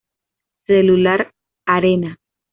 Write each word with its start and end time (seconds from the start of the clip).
Cellular 0.65 1.29
Arena. 1.67 2.17